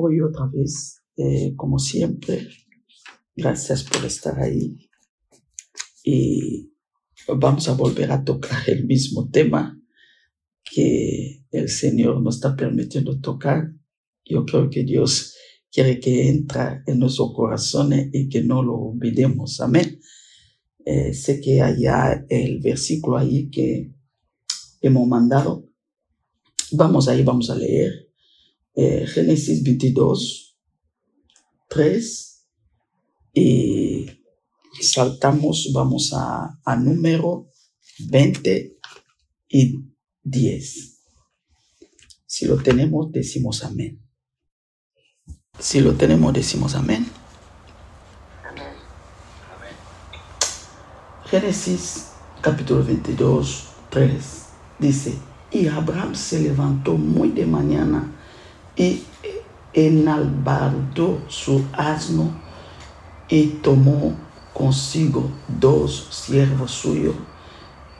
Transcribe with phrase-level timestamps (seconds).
[0.00, 2.48] hoy otra vez, eh, como siempre.
[3.36, 4.90] Gracias por estar ahí.
[6.04, 6.72] Y
[7.28, 9.80] vamos a volver a tocar el mismo tema
[10.64, 13.72] que el Señor nos está permitiendo tocar.
[14.24, 15.34] Yo creo que Dios
[15.70, 19.60] quiere que entre en nuestros corazones y que no lo olvidemos.
[19.60, 20.00] Amén.
[20.84, 23.92] Eh, sé que allá el versículo ahí que
[24.80, 25.68] hemos mandado.
[26.72, 28.09] Vamos ahí, vamos a leer.
[28.74, 30.56] Eh, Génesis 22,
[31.68, 32.46] 3
[33.34, 34.06] y
[34.80, 37.50] saltamos, vamos a, a número
[38.08, 38.78] 20
[39.48, 39.84] y
[40.22, 41.00] 10.
[42.26, 44.00] Si lo tenemos, decimos amén.
[45.58, 47.06] Si lo tenemos, decimos amén.
[51.26, 54.14] Génesis capítulo 22, 3
[54.78, 55.14] dice,
[55.52, 58.19] y Abraham se levantó muy de mañana
[58.80, 59.04] y
[59.74, 62.30] enalbardó su asno
[63.28, 64.16] y tomó
[64.54, 67.14] consigo dos siervos suyos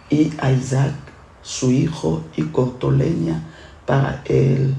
[0.09, 0.95] y a Isaac
[1.43, 3.47] su hijo y cortó leña
[3.85, 4.75] para el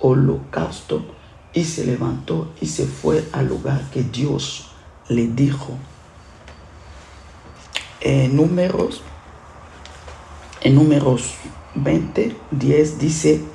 [0.00, 1.04] holocausto
[1.52, 4.72] y se levantó y se fue al lugar que Dios
[5.08, 5.78] le dijo.
[8.00, 9.02] En números,
[10.62, 11.34] en números
[11.76, 13.53] 20, 10 dice,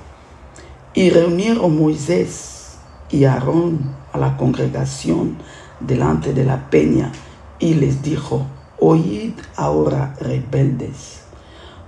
[0.93, 2.77] y reunieron Moisés
[3.09, 5.37] y Aarón a la congregación
[5.79, 7.11] delante de la peña
[7.59, 8.45] y les dijo,
[8.79, 11.21] oíd ahora rebeldes,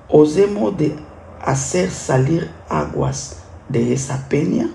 [0.10, 0.96] ¿os hemos de
[1.42, 3.38] hacer salir aguas
[3.70, 4.70] de esa peña?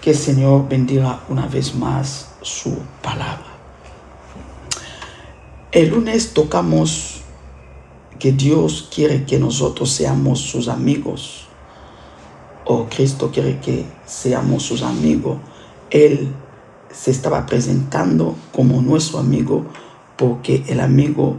[0.00, 3.46] Que el Señor bendiga una vez más su palabra.
[5.70, 7.22] El lunes tocamos
[8.18, 11.48] que Dios quiere que nosotros seamos sus amigos.
[12.90, 15.38] Cristo quiere que seamos sus amigos.
[15.90, 16.32] Él
[16.92, 19.64] se estaba presentando como nuestro amigo
[20.16, 21.36] porque el amigo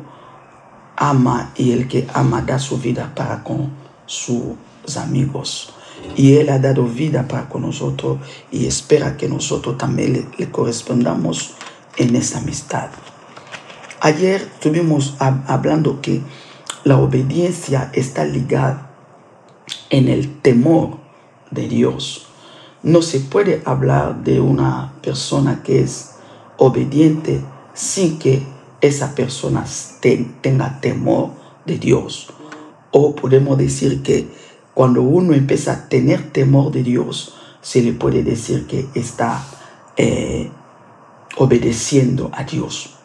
[0.95, 3.71] ama y el que ama da su vida para con
[4.05, 5.73] sus amigos.
[6.15, 8.17] Y Él ha dado vida para con nosotros
[8.51, 11.53] y espera que nosotros también le, correspondamos
[11.97, 12.89] en esa amistad.
[14.01, 16.21] Ayer estuvimos hablando que
[16.83, 18.91] la obediencia está ligada
[19.89, 21.02] en el temor
[21.53, 22.27] de Dios.
[22.81, 26.15] No se puede hablar de una persona que es
[26.57, 27.41] obediente
[27.73, 28.45] sin que
[28.81, 29.65] esa persona
[30.41, 31.31] tenga temor
[31.65, 32.27] de Dios.
[32.91, 34.27] O podemos decir que
[34.73, 39.43] cuando uno empieza a tener temor de Dios, se le puede decir que está
[39.95, 40.51] eh,
[41.37, 42.95] obedeciendo a Dios.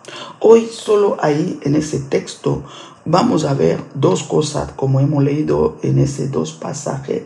[0.41, 2.65] Hoy solo ahí en ese texto
[3.05, 7.23] vamos a ver dos cosas como hemos leído en ese dos pasajes.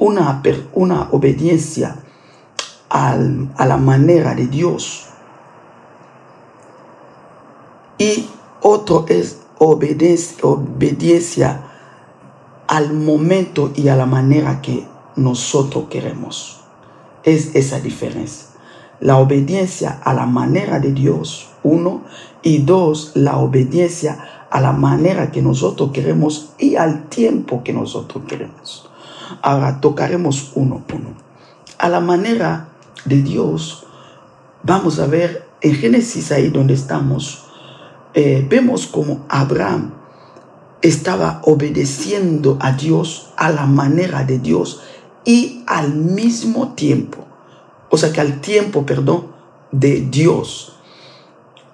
[0.00, 1.96] Una, una obediencia
[2.88, 5.06] a la manera de Dios
[7.98, 8.28] y
[8.62, 11.60] otro es obediencia, obediencia
[12.66, 16.60] al momento y a la manera que nosotros queremos.
[17.22, 18.48] Es esa diferencia.
[18.98, 22.02] La obediencia a la manera de Dios uno,
[22.42, 28.24] y dos, la obediencia a la manera que nosotros queremos y al tiempo que nosotros
[28.26, 28.89] queremos.
[29.42, 31.14] Ahora tocaremos uno uno.
[31.78, 32.68] A la manera
[33.04, 33.86] de Dios,
[34.62, 37.44] vamos a ver en Génesis ahí donde estamos,
[38.14, 39.92] eh, vemos como Abraham
[40.82, 44.80] estaba obedeciendo a Dios a la manera de Dios
[45.24, 47.26] y al mismo tiempo,
[47.90, 49.26] o sea que al tiempo, perdón,
[49.70, 50.72] de Dios.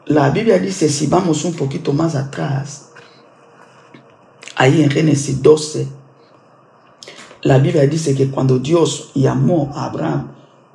[0.04, 2.90] La Biblia dice, si vamos un poquito más atrás,
[4.56, 5.88] ahí en Génesis 12,
[7.46, 10.32] la Biblia dice que cuando Dios llamó a Abraham,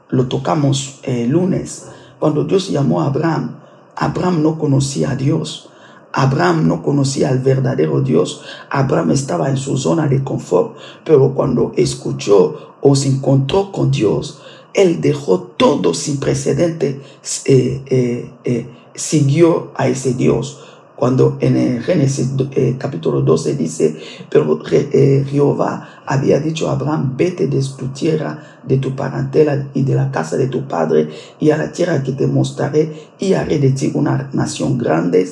[0.07, 1.87] lo tocamos el lunes,
[2.17, 3.57] cuando Dios llamó a Abraham,
[3.97, 5.67] Abraham no conocía a Dios.
[6.13, 8.43] Abraham no conocía al verdadero Dios.
[8.69, 14.41] Abraham estaba en su zona de confort, pero cuando escuchó o se encontró con Dios,
[14.74, 17.01] él dejó todo sin precedente.
[17.45, 20.59] Eh, eh, eh, siguió a ese Dios.
[21.01, 23.98] Cuando en el Génesis eh, capítulo 12 dice,
[24.30, 29.81] pero eh, Jehová había dicho a Abraham, vete de tu tierra, de tu parentela y
[29.81, 31.09] de la casa de tu padre,
[31.39, 35.27] y a la tierra que te mostraré, y haré de ti una nación grande,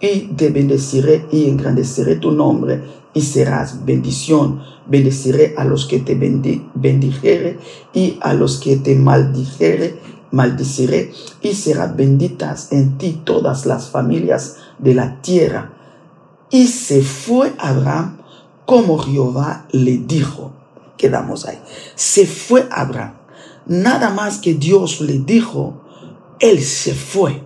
[0.00, 2.80] y te bendeciré y engrandeceré tu nombre,
[3.12, 4.60] y serás bendición.
[4.86, 7.58] Bendeciré a los que te bendijere
[7.92, 11.12] y a los que te maldijere maldiciré
[11.42, 15.72] y serán benditas en ti todas las familias de la tierra.
[16.50, 18.18] Y se fue Abraham
[18.66, 20.52] como Jehová le dijo.
[20.98, 21.58] Quedamos ahí.
[21.94, 23.14] Se fue Abraham.
[23.66, 25.80] nada más que Dios le dijo,
[26.38, 27.42] él se fue.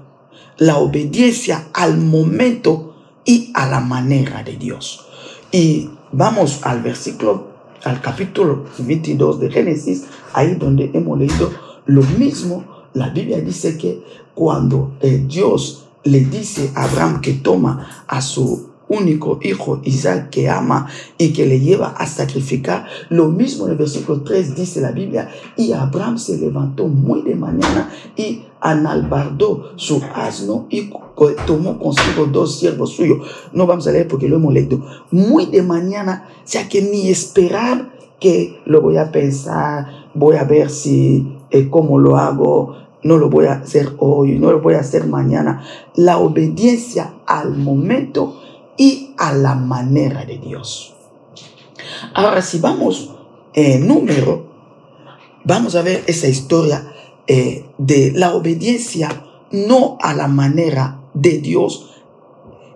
[0.58, 2.94] La obediencia al momento
[3.24, 5.06] y a la manera de Dios.
[5.52, 7.48] Y vamos al versículo,
[7.84, 11.52] al capítulo 22 de Génesis, ahí donde hemos leído
[11.84, 12.64] lo mismo.
[12.94, 14.02] La Biblia dice que
[14.34, 20.48] cuando eh, Dios le dice a Abraham que toma a su único hijo, Isaac, que
[20.48, 20.88] ama
[21.18, 22.86] y que le lleva a sacrificar.
[23.08, 27.34] Lo mismo en el versículo 3 dice la Biblia, y Abraham se levantó muy de
[27.34, 30.90] mañana y analbardó su asno y
[31.46, 33.26] tomó consigo dos siervos suyos.
[33.52, 34.80] No vamos a leer porque lo hemos leído.
[35.10, 40.44] Muy de mañana, o sea que ni esperar que lo voy a pensar, voy a
[40.44, 44.74] ver si, eh, cómo lo hago, no lo voy a hacer hoy, no lo voy
[44.74, 45.64] a hacer mañana.
[45.94, 48.42] La obediencia al momento
[48.76, 50.94] y a la manera de Dios.
[52.14, 53.10] Ahora, si vamos
[53.54, 54.46] en número,
[55.44, 56.92] vamos a ver esa historia
[57.26, 61.90] eh, de la obediencia no a la manera de Dios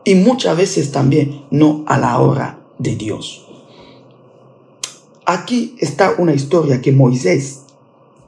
[0.05, 3.47] y muchas veces también no a la hora de Dios.
[5.27, 7.65] Aquí está una historia que Moisés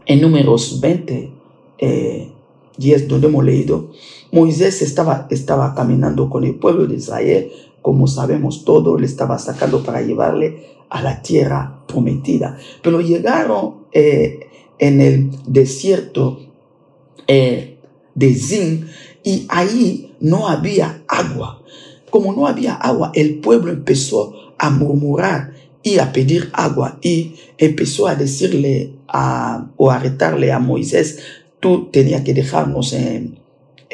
[0.07, 1.33] en números 20,
[1.83, 2.31] eh,
[2.79, 3.91] 10, donde hemos leído,
[4.31, 7.51] Moisés estaba, estaba caminando con el pueblo de Israel,
[7.83, 12.57] como sabemos todo, le estaba sacando para llevarle a la tierra prometida.
[12.83, 14.47] Pero llegaron eh,
[14.79, 16.39] en el desierto
[17.27, 17.79] eh,
[18.15, 18.87] de Zin
[19.25, 21.63] y ahí no había agua.
[22.11, 28.07] Como no había agua, el pueblo empezó a murmurar y a pedir agua y empezó
[28.07, 31.19] a decirle a, o a retarle a Moisés,
[31.63, 33.41] tú tenías que dejarnos en,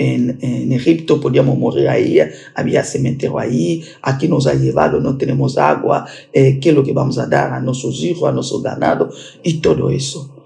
[0.00, 2.20] Egipto, podíamos morir ahí,
[2.54, 6.92] había cementerio ahí, aquí nos ha llevado, no tenemos agua, eh, ¿qué es lo que
[6.92, 9.10] vamos a dar a nuestros hijos, a nuestro ganado?
[9.42, 10.36] Y todo eso.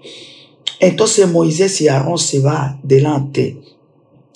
[0.79, 3.61] Entonces Moisés y Aarón se va delante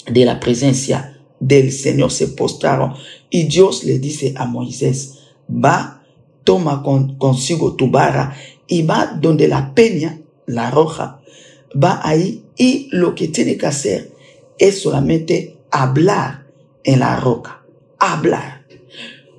[0.06, 2.94] de la presencia del Señor, se postraron
[3.32, 5.16] y Dios le dice a Moisés,
[5.50, 6.04] va,
[6.44, 6.84] toma
[7.18, 8.36] consigo tu vara
[8.68, 11.22] y va donde la peña, la roja,
[11.76, 14.12] va ahí y lo que tiene que hacer
[14.58, 16.48] es solamente hablar
[16.84, 17.64] en la roca,
[18.00, 18.66] hablar.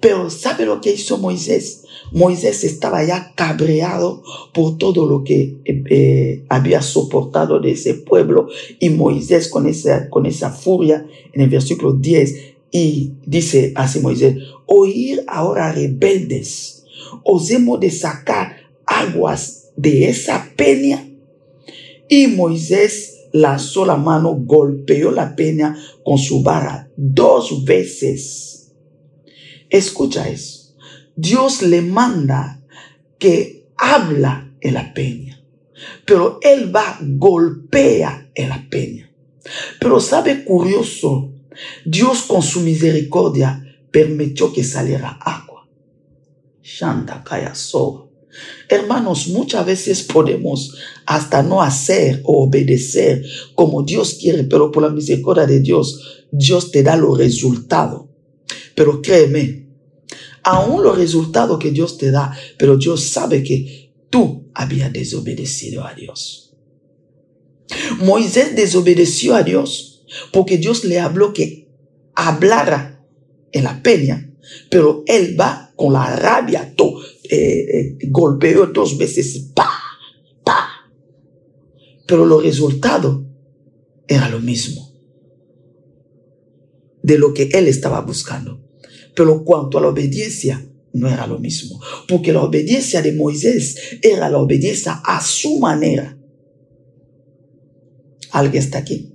[0.01, 1.85] Pero ¿sabe lo que hizo Moisés?
[2.13, 4.23] Moisés estaba ya cabreado
[4.55, 8.49] por todo lo que eh, eh, había soportado de ese pueblo
[8.79, 12.35] y Moisés con esa, furia en el versículo 10
[12.71, 14.37] y dice así Moisés,
[14.67, 16.85] oír ahora rebeldes,
[17.25, 18.57] os hemos de sacar
[18.87, 21.08] aguas de esa peña.
[22.09, 28.73] Y Moisés la sola mano golpeó la peña con su vara dos veces.
[29.69, 30.75] Escucha eso.
[31.15, 32.63] Dios le manda
[33.19, 35.45] que habla en la peña,
[36.05, 39.13] pero él va, golpea en la peña.
[39.81, 41.33] Pero sabe curioso,
[41.85, 45.69] Dios con su misericordia permitió que saliera agua.
[46.63, 47.55] Shanda kaya
[48.69, 50.75] Hermanos, muchas veces podemos
[51.07, 53.25] hasta no hacer o obedecer
[53.55, 58.07] como Dios quiere, pero por la misericordia de Dios, Dios te da los resultados.
[58.75, 59.67] Pero créeme,
[60.43, 65.95] aún los resultados que Dios te da, pero Dios sabe que tú habías desobedecido a
[65.95, 66.55] Dios.
[68.01, 71.69] Moisés desobedeció a Dios porque Dios le habló que
[72.15, 73.05] hablara
[73.53, 74.31] en la peña,
[74.71, 79.71] pero él va con la rabia, todo eh, eh, golpeó dos veces, pa,
[80.45, 80.69] pa.
[82.07, 83.23] Pero los resultados
[84.07, 84.89] era lo mismo
[87.03, 88.61] de lo que él estaba buscando.
[89.15, 91.81] Pero cuanto a la obediencia, no era lo mismo.
[92.07, 96.19] Porque la obediencia de Moisés era la obediencia a su manera.
[98.31, 99.15] ¿Alguien está aquí?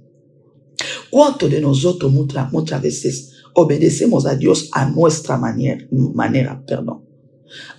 [1.10, 7.03] ¿Cuánto de nosotros muchas, muchas veces obedecemos a Dios a nuestra manera, manera perdón?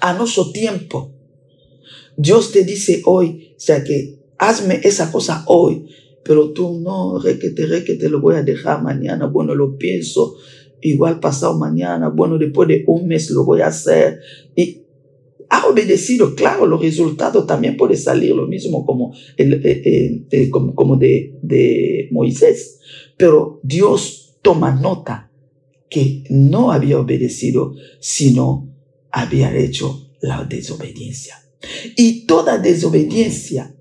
[0.01, 1.13] A nuestro tiempo.
[2.17, 5.87] Dios te dice hoy, sea que hazme esa cosa hoy,
[6.23, 10.37] pero tú no, requete, requete, lo voy a dejar mañana, bueno, lo pienso,
[10.81, 14.21] igual pasado mañana, bueno, después de un mes lo voy a hacer.
[14.55, 14.83] Y
[15.51, 20.51] ha obedecido, claro, los resultados también puede salir lo mismo como, el, eh, eh, eh,
[20.51, 22.81] como, como de, de Moisés,
[23.17, 25.31] pero Dios toma nota
[25.89, 28.74] que no había obedecido, sino
[29.15, 31.37] había hecho la desobediencia.
[31.97, 33.75] Y toda desobediencia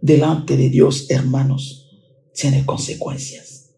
[0.00, 1.88] delante de Dios, hermanos,
[2.34, 3.70] tiene consecuencias.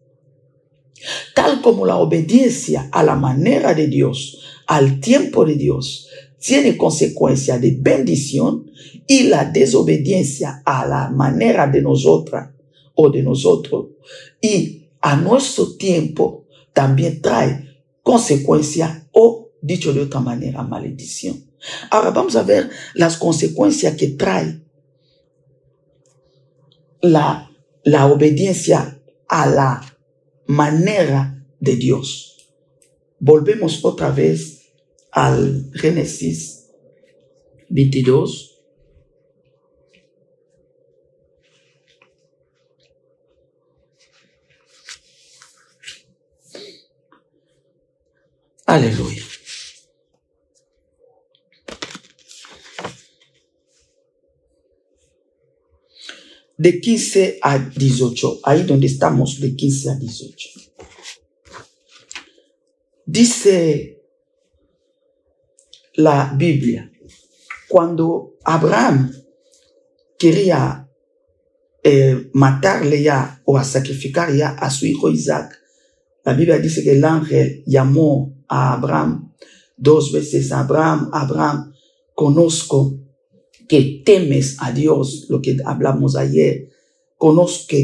[1.35, 6.07] Tal como la obediencia a la manera de Dios, al tiempo de Dios,
[6.39, 8.69] tiene consecuencia de bendición,
[9.09, 12.51] y la desobediencia a la manera de nosotras
[12.93, 13.87] o de nosotros
[14.39, 21.45] y a nuestro tiempo también trae consecuencia o, dicho de otra manera, maledición.
[21.91, 24.61] Ahora vamos a ver las consecuencias que trae
[27.01, 27.51] la,
[27.83, 29.97] la obediencia a la
[30.47, 32.37] manera de Dios.
[33.19, 34.59] Volvemos otra vez
[35.11, 36.69] al Génesis
[37.69, 38.49] 22.
[48.65, 49.18] Aleluya.
[56.59, 60.49] De 15 a 18, ahí donde estamos, de 15 a 18.
[63.05, 64.03] Dice
[65.95, 66.91] la Biblia,
[67.69, 69.09] cuando Abraham
[70.17, 70.85] quería
[71.81, 75.57] eh, matarle ya o a sacrificar ya a su hijo Isaac,
[76.25, 79.33] la Biblia dice que el ángel llamó a Abraham
[79.77, 81.73] dos veces, Abraham, Abraham,
[82.13, 82.99] conozco
[83.69, 86.69] que temes a Dios, lo que hablamos ayer,
[87.17, 87.75] conozco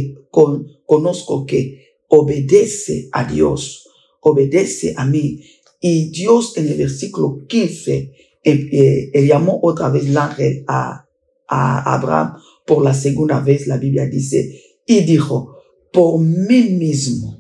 [0.86, 3.88] conozco que obedece a Dios,
[4.20, 5.42] obedece a mí.
[5.80, 8.12] Y Dios en el versículo 15,
[8.44, 11.08] eh, eh, llamó otra vez el ángel a,
[11.48, 15.56] a Abraham por la segunda vez, la Biblia dice, y dijo,
[15.94, 17.40] por mí mismo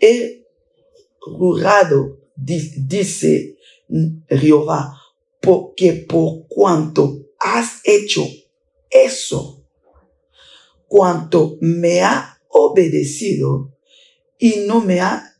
[0.00, 0.46] he
[1.20, 3.56] jurado, dice
[4.28, 5.00] Jehová,
[5.40, 8.26] porque por cuanto has hecho
[8.90, 9.64] eso,
[10.88, 13.76] cuanto me ha obedecido
[14.38, 15.32] y no me ha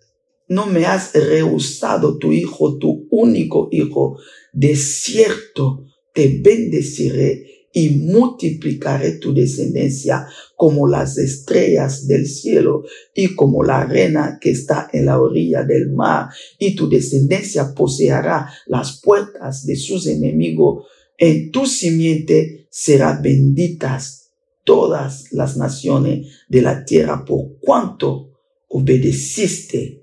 [0.48, 4.16] no me has rehusado tu hijo, tu único hijo,
[4.52, 13.64] de cierto te bendeciré y multiplicaré tu descendencia como las estrellas del cielo y como
[13.64, 19.66] la arena que está en la orilla del mar, y tu descendencia poseerá las puertas
[19.66, 20.86] de sus enemigos.
[21.18, 24.32] En tu simiente serán benditas
[24.64, 28.32] todas las naciones de la tierra por cuanto
[28.68, 30.02] obedeciste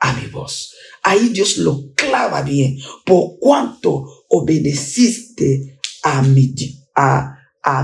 [0.00, 0.74] a mi voz.
[1.02, 6.54] Ahí Dios lo clava bien, por cuanto obedeciste a mi
[6.94, 7.36] a,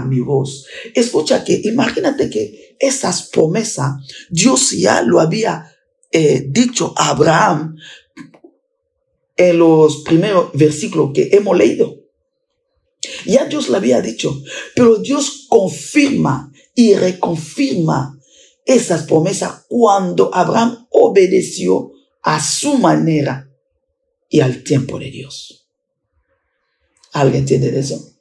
[0.07, 0.67] mi voz.
[0.95, 3.95] Escucha que, imagínate que esas promesas,
[4.31, 5.71] Dios ya lo había
[6.11, 7.77] eh, dicho a Abraham
[9.37, 12.06] en los primeros versículos que hemos leído.
[13.26, 14.40] Ya Dios lo había dicho,
[14.75, 18.18] pero Dios confirma y reconfirma
[18.64, 21.92] esas promesas cuando Abraham obedeció
[22.23, 23.49] a su manera
[24.28, 25.68] y al tiempo de Dios.
[27.12, 28.12] ¿Alguien entiende eso?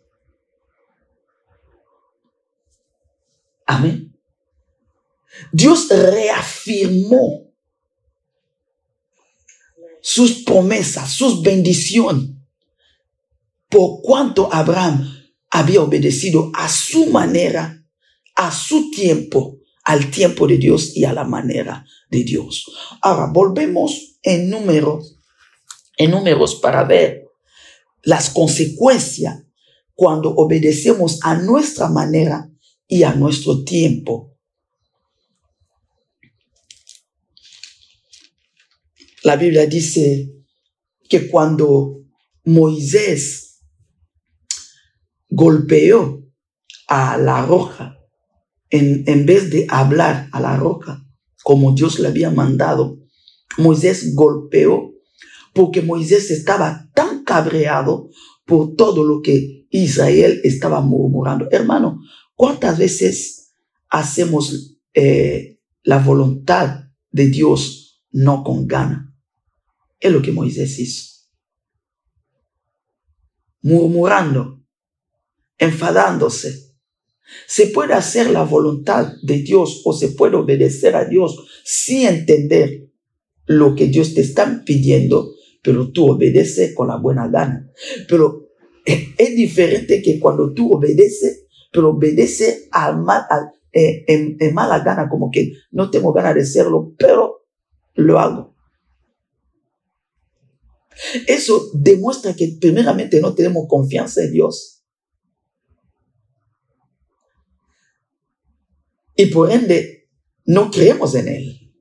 [3.65, 4.15] Amén.
[5.51, 7.51] Dios reafirmó
[10.01, 12.34] sus promesas, sus bendiciones,
[13.75, 15.05] por cuanto Abraham
[15.49, 17.85] había obedecido a su manera,
[18.33, 22.71] a su tiempo, al tiempo de Dios y a la manera de Dios.
[23.01, 25.19] Ahora, volvemos en números,
[25.97, 27.27] en números para ver
[28.01, 29.43] las consecuencias
[29.93, 32.49] cuando obedecemos a nuestra manera
[32.87, 34.37] y a nuestro tiempo.
[39.23, 40.31] La Biblia dice
[41.09, 42.05] que cuando
[42.45, 43.54] Moisés
[45.35, 46.23] golpeó
[46.87, 47.97] a la roca,
[48.69, 51.05] en, en, vez de hablar a la roca
[51.43, 52.99] como Dios le había mandado,
[53.57, 54.93] Moisés golpeó
[55.53, 58.09] porque Moisés estaba tan cabreado
[58.45, 61.47] por todo lo que Israel estaba murmurando.
[61.51, 62.01] Hermano,
[62.35, 63.53] ¿Cuántas veces
[63.89, 69.15] hacemos eh, la voluntad de Dios no con gana?
[69.99, 71.29] Es lo que Moisés hizo.
[73.61, 74.54] Murmurando,
[75.57, 76.73] enfadándose.
[77.47, 82.89] Se puede hacer la voluntad de Dios o se puede obedecer a Dios sin entender
[83.45, 85.33] lo que Dios te está pidiendo,
[85.63, 87.69] pero tú obedeces con la buena gana.
[88.07, 88.49] Pero
[88.85, 91.45] es diferente que cuando tú obedeces
[91.75, 93.25] pero obedece al mal,
[93.73, 97.45] eh, en, mala gana, como que no tengo ganas de hacerlo, pero
[97.95, 98.55] lo hago.
[101.27, 104.74] Eso demuestra que primeramente no tenemos confianza en Dios.
[109.15, 110.09] Y por ende,
[110.45, 111.73] no creemos en Él.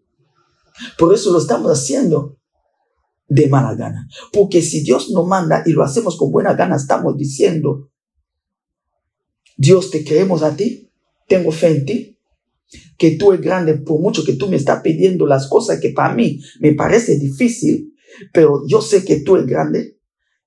[0.98, 2.38] Por eso lo estamos haciendo
[3.28, 4.08] de mala gana.
[4.32, 7.90] Porque si Dios nos manda y lo hacemos con buena gana, estamos diciendo,
[9.56, 10.90] Dios, te creemos a ti,
[11.28, 12.18] tengo fe en ti,
[12.98, 16.14] que tú eres grande por mucho que tú me estás pidiendo las cosas que para
[16.14, 17.94] mí me parece difícil,
[18.32, 19.98] pero yo sé que tú eres grande,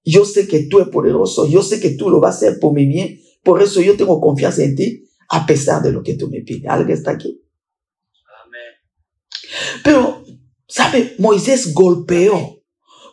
[0.03, 2.73] yo sé que tú eres poderoso, yo sé que tú lo vas a hacer por
[2.73, 6.29] mi bien, por eso yo tengo confianza en ti, a pesar de lo que tú
[6.29, 6.69] me pides.
[6.69, 7.41] ¿Alguien está aquí?
[8.45, 9.81] Amén.
[9.83, 10.23] Pero,
[10.67, 11.15] ¿sabe?
[11.17, 12.57] Moisés golpeó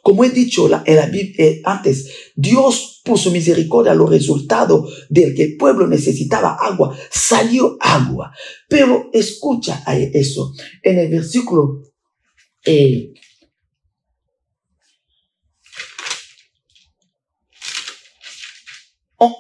[0.05, 5.35] como he dicho en la Biblia eh, antes, Dios puso misericordia a los resultados del
[5.35, 6.95] que el pueblo necesitaba agua.
[7.11, 8.31] Salió agua.
[8.69, 10.53] Pero escucha eso.
[10.83, 11.81] En el versículo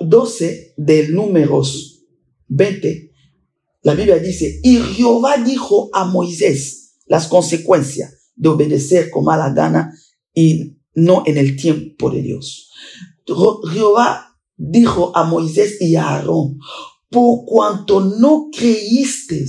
[0.00, 1.93] 12 eh, del números
[2.48, 3.10] 20,
[3.82, 9.92] la Biblia dice, y Jehová dijo a Moisés las consecuencias de obedecer con mala gana
[10.32, 12.70] y no en el tiempo de Dios.
[13.26, 16.58] Jehová dijo a Moisés y a Aarón,
[17.10, 19.44] por cuanto no creíste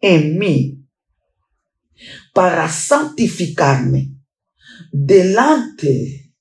[0.00, 0.84] en mí
[2.32, 4.14] para santificarme
[4.92, 6.34] delante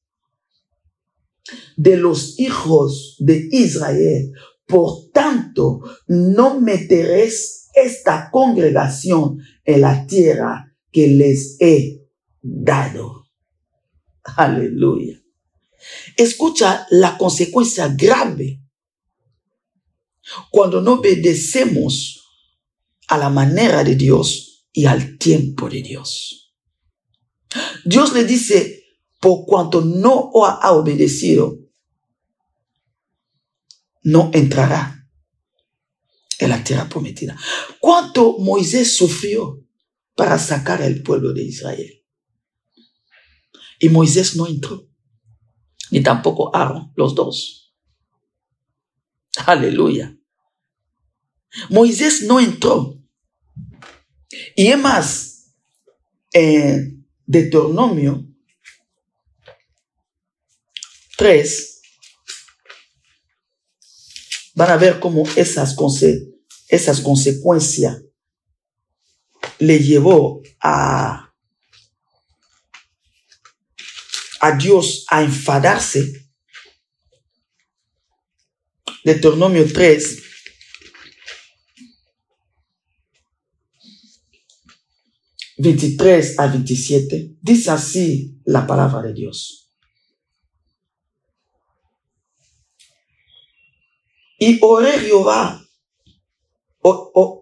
[1.76, 4.32] de los hijos de Israel,
[4.66, 12.08] por tanto no meteréis esta congregación en la tierra que les he
[12.42, 13.28] dado.
[14.24, 15.22] Aleluya.
[16.16, 18.62] Escucha la consecuencia grave
[20.50, 22.24] cuando no obedecemos
[23.08, 26.54] a la manera de Dios y al tiempo de Dios.
[27.86, 28.84] Dios le dice,
[29.20, 31.60] por cuanto no ha obedecido,
[34.04, 35.03] no entrará
[36.40, 37.38] en la tierra prometida.
[37.80, 39.64] ¿Cuánto Moisés sufrió
[40.16, 42.04] para sacar al pueblo de Israel?
[43.80, 44.88] Y Moisés no entró,
[45.92, 47.76] ni tampoco Aarón, los dos.
[49.46, 50.18] Aleluya.
[51.70, 53.00] Moisés no entró.
[54.56, 55.54] Y es más,
[56.32, 58.28] en Deuteronomio
[61.18, 61.82] 3,
[64.56, 65.76] van a ver cómo esas,
[66.74, 68.02] esas consecuencias
[69.60, 71.34] le llevó a
[74.44, 76.30] a Dios a enfadarse.
[79.06, 80.22] Deuteronomio 3.
[85.56, 87.38] ...23 a 27...
[87.42, 89.72] ...dice así la palabra de Dios...
[94.40, 95.63] ...y oré Jehová...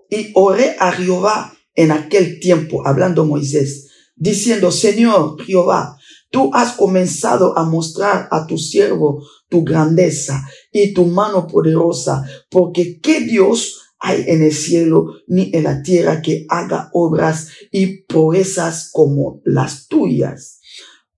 [0.10, 1.54] ...y oré a Jehová...
[1.76, 2.86] ...en aquel tiempo...
[2.86, 3.90] ...hablando Moisés...
[4.16, 4.72] ...diciendo...
[4.72, 5.98] ...Señor Jehová...
[6.32, 13.02] Tú has comenzado a mostrar a tu siervo tu grandeza y tu mano poderosa, porque
[13.02, 18.90] ¿qué Dios hay en el cielo ni en la tierra que haga obras y proezas
[18.94, 20.62] como las tuyas?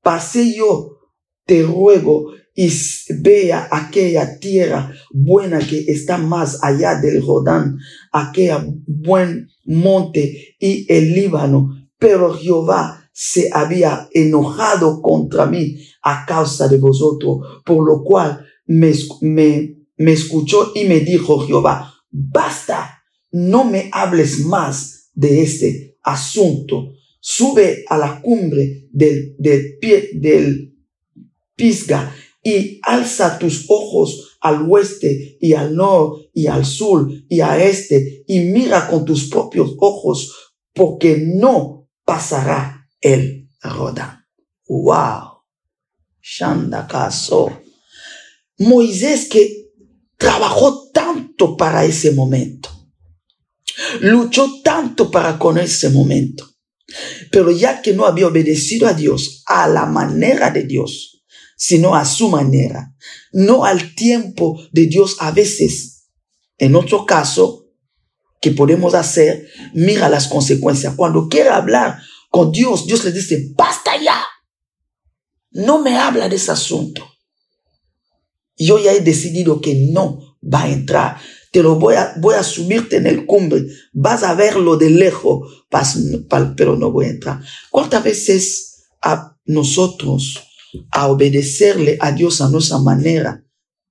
[0.01, 0.97] Pase yo,
[1.45, 2.72] te ruego, y
[3.22, 7.80] vea aquella tierra buena que está más allá del Jordán,
[8.12, 11.70] aquella buen monte y el Líbano.
[11.98, 18.94] Pero Jehová se había enojado contra mí a causa de vosotros, por lo cual me,
[19.22, 26.94] me, me escuchó y me dijo Jehová, basta, no me hables más de este asunto.
[27.20, 30.76] Sube a la cumbre del, del pie del
[31.56, 37.63] Pisga y alza tus ojos al oeste y al norte y al sur y a
[37.63, 44.25] este y mira con tus propios ojos porque no pasará el Rodán.
[44.67, 45.43] ¡Wow!
[46.21, 46.88] Shanda
[48.60, 49.71] Moisés que
[50.17, 52.69] trabajó tanto para ese momento.
[54.01, 56.49] Luchó tanto para con ese momento.
[57.32, 61.22] Pero ya que no había obedecido a Dios a la manera de Dios,
[61.65, 62.93] sino a su manera,
[63.32, 66.10] no al tiempo de Dios a veces,
[66.58, 67.69] en otro caso,
[68.41, 70.95] que podemos hacer, mira las consecuencias.
[70.97, 74.21] Cuando quiere hablar con Dios, Dios le dice, basta ya.
[75.52, 77.10] No me habla de ese asunto.
[78.58, 81.17] Yo ya he decidido que no va a entrar.
[81.54, 83.63] Te lo voy a, subirte en el cumbre.
[83.93, 85.65] Vas a verlo de lejos,
[86.58, 87.39] pero no voy a entrar.
[87.69, 90.43] ¿Cuántas veces a nosotros,
[90.91, 93.45] a obedecerle a Dios a nuestra manera,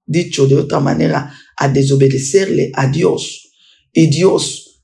[0.05, 3.51] dicho de otra manera, a desobedecerle a Dios,
[3.93, 4.83] y Dios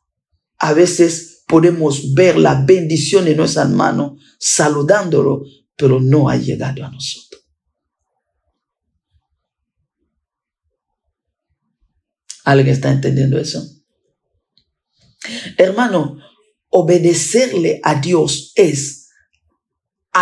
[0.59, 5.43] a veces podemos ver la bendición en nuestras manos saludándolo,
[5.77, 7.43] pero no ha llegado a nosotros.
[12.45, 13.63] ¿Alguien está entendiendo eso?
[15.57, 16.19] Hermano,
[16.71, 18.98] obedecerle a Dios es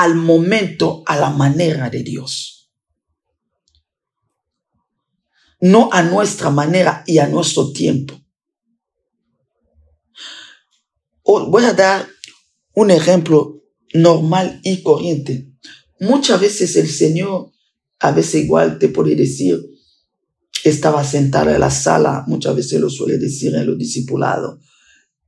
[0.02, 2.70] al momento, a la manera de Dios.
[5.61, 8.14] No a nuestra manera y a nuestro tiempo.
[11.24, 12.06] voy a dar
[12.74, 13.62] un ejemplo
[13.94, 15.50] normal y corriente.
[15.98, 17.52] Muchas veces el Señor,
[17.98, 19.59] a veces igual te puede decir,
[20.62, 24.61] estaba sentado en la sala, muchas veces lo suele decir en los discipulados,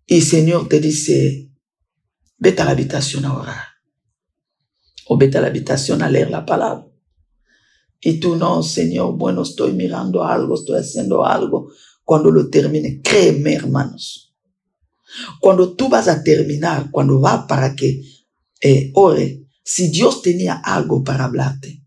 [0.07, 1.50] y el Señor te dice,
[2.37, 3.67] vete a la habitación a orar,
[5.09, 6.87] o vete a la habitación a leer la palabra.
[8.01, 11.73] Y tú no, Señor, bueno, estoy mirando algo, estoy haciendo algo.
[12.05, 14.35] Cuando lo termine, créeme, hermanos.
[15.40, 18.03] Cuando tú vas a terminar, cuando va para que
[18.61, 21.83] eh, ore, si Dios tenía algo para hablarte,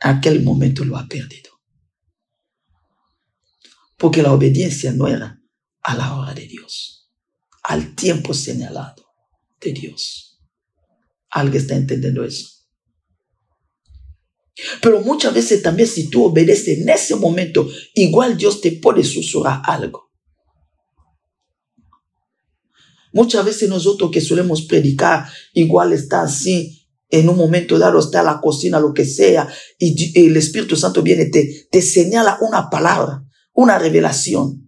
[0.00, 1.50] aquel momento lo ha perdido.
[3.96, 5.40] Porque la obediencia no era
[5.82, 7.10] a la hora de Dios,
[7.64, 9.04] al tiempo señalado
[9.60, 10.33] de Dios.
[11.34, 12.46] ¿Alguien está entendiendo eso?
[14.80, 19.60] Pero muchas veces también si tú obedeces en ese momento, igual Dios te puede susurrar
[19.64, 20.12] algo.
[23.12, 28.40] Muchas veces nosotros que solemos predicar, igual está así en un momento dado está la
[28.40, 33.78] cocina, lo que sea, y el Espíritu Santo viene, te, te señala una palabra, una
[33.78, 34.63] revelación.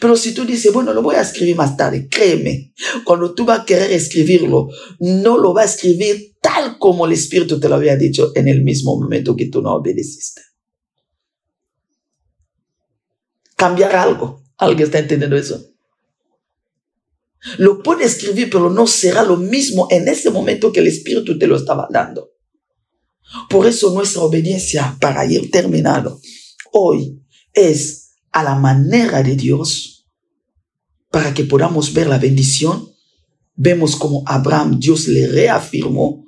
[0.00, 2.72] Pero si tú dices, bueno, lo voy a escribir más tarde, créeme,
[3.04, 7.60] cuando tú vas a querer escribirlo, no lo va a escribir tal como el Espíritu
[7.60, 10.42] te lo había dicho en el mismo momento que tú no obedeciste.
[13.56, 14.44] Cambiar algo.
[14.56, 15.64] ¿Alguien está entendiendo eso?
[17.58, 21.46] Lo puede escribir, pero no será lo mismo en ese momento que el Espíritu te
[21.46, 22.32] lo estaba dando.
[23.50, 26.20] Por eso nuestra obediencia para ir terminado
[26.72, 30.06] hoy es a la manera de Dios
[31.10, 32.88] para que podamos ver la bendición.
[33.54, 36.24] Vemos como Abraham, Dios le reafirmó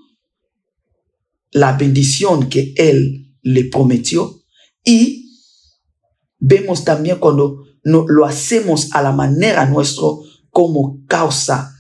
[1.53, 4.43] la bendición que él le prometió
[4.85, 5.31] y
[6.39, 11.75] vemos también cuando no, lo hacemos a la manera nuestro, como causa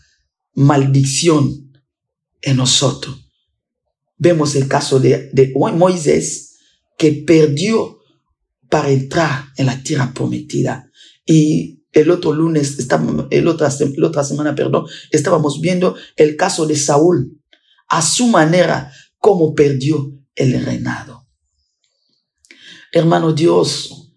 [0.54, 1.72] maldición
[2.42, 3.26] en nosotros.
[4.16, 6.58] Vemos el caso de, de Moisés
[6.98, 7.99] que perdió
[8.70, 10.90] para entrar en la tierra prometida.
[11.26, 12.78] Y el otro lunes,
[13.30, 17.36] el otra, la otra semana, perdón, estábamos viendo el caso de Saúl,
[17.88, 21.26] a su manera, cómo perdió el reinado.
[22.92, 24.12] Hermano Dios,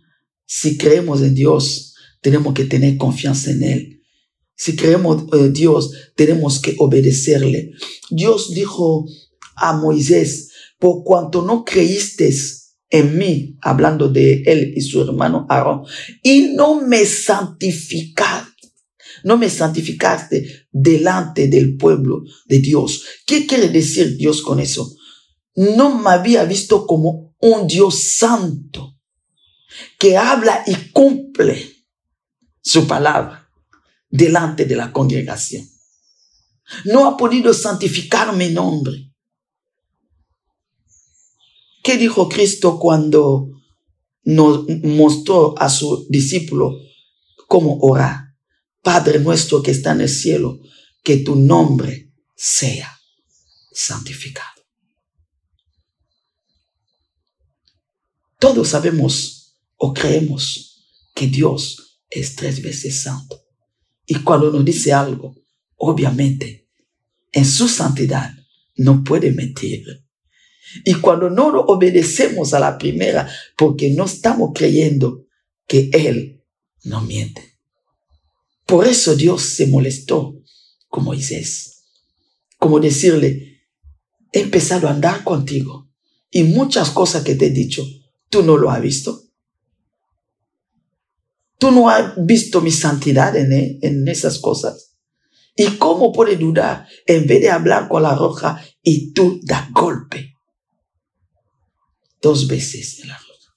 [0.46, 4.04] si creemos en Dios, tenemos que tener confianza en Él.
[4.56, 7.72] Si creemos en Dios, tenemos que obedecerle.
[8.10, 9.06] Dios dijo
[9.56, 12.32] a Moisés, por cuanto no creíste
[12.94, 15.82] en mí, hablando de él y su hermano Aarón,
[16.22, 18.72] y no me santificaste,
[19.24, 23.04] no me santificaste delante del pueblo de Dios.
[23.26, 24.96] ¿Qué quiere decir Dios con eso?
[25.56, 29.00] No me había visto como un Dios santo
[29.98, 31.88] que habla y cumple
[32.62, 33.50] su palabra
[34.08, 35.68] delante de la congregación.
[36.86, 39.13] No ha podido santificar mi nombre.
[41.84, 43.52] ¿Qué dijo Cristo cuando
[44.24, 46.72] nos mostró a su discípulo
[47.48, 48.36] cómo orar?
[48.82, 50.60] Padre nuestro que está en el cielo,
[51.04, 52.98] que tu nombre sea
[53.74, 54.62] santificado.
[58.40, 63.42] Todos sabemos o creemos que Dios es tres veces santo.
[64.06, 65.36] Y cuando nos dice algo,
[65.76, 66.70] obviamente,
[67.34, 68.32] en su santidad
[68.76, 69.84] no puede mentir.
[70.86, 75.26] Y cuando no obedecemos a la primera, porque no estamos creyendo
[75.68, 76.44] que Él
[76.84, 77.58] no miente.
[78.66, 80.42] Por eso Dios se molestó
[80.88, 81.84] con Moisés.
[82.58, 83.62] Como decirle,
[84.32, 85.90] he empezado a andar contigo
[86.32, 87.84] y muchas cosas que te he dicho,
[88.30, 89.22] tú no lo has visto.
[91.60, 94.96] Tú no has visto mi santidad en, en esas cosas.
[95.56, 100.33] ¿Y cómo puede dudar en vez de hablar con la roja y tú da golpe?
[102.24, 103.54] Dos veces en la roja.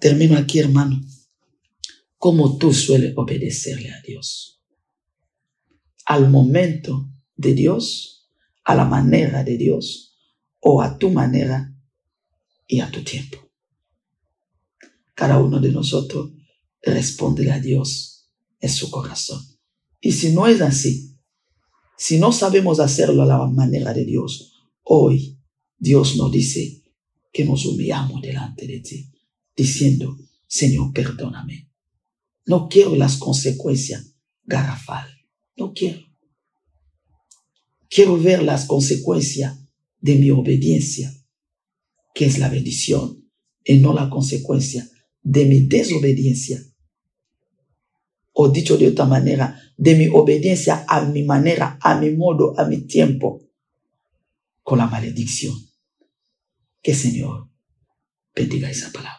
[0.00, 0.98] Termino aquí, hermano.
[2.16, 4.62] ¿Cómo tú sueles obedecerle a Dios?
[6.06, 8.30] Al momento de Dios,
[8.64, 10.16] a la manera de Dios,
[10.60, 11.76] o a tu manera
[12.66, 13.36] y a tu tiempo.
[15.14, 16.32] Cada uno de nosotros
[16.80, 19.44] responde a Dios en su corazón.
[20.00, 21.18] Y si no es así,
[21.98, 25.38] si no sabemos hacerlo a la manera de Dios, hoy
[25.76, 26.85] Dios nos dice
[27.36, 29.12] que nos humillamos delante de ti,
[29.54, 31.68] diciendo, Señor, perdóname.
[32.46, 35.06] No quiero las consecuencias garrafal.
[35.54, 36.00] No quiero.
[37.90, 39.54] Quiero ver las consecuencias
[40.00, 41.12] de mi obediencia,
[42.14, 43.28] que es la bendición,
[43.62, 44.88] y no la consecuencia
[45.22, 46.58] de mi desobediencia.
[48.32, 52.64] O dicho de otra manera, de mi obediencia a mi manera, a mi modo, a
[52.64, 53.42] mi tiempo,
[54.62, 55.66] con la maledicción.
[56.86, 57.50] Que Señor
[58.32, 59.15] bendiga esa palabra.